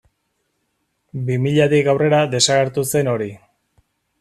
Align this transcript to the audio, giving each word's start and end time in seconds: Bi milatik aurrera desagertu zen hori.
Bi 1.27 1.35
milatik 1.43 1.91
aurrera 1.95 2.23
desagertu 2.33 2.87
zen 2.95 3.13
hori. 3.15 3.31